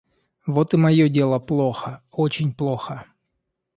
Вот 0.47 0.73
и 0.73 0.77
мое 0.77 1.09
дело 1.09 1.37
плохо, 1.37 2.01
очень 2.09 2.55
плохо. 2.55 3.05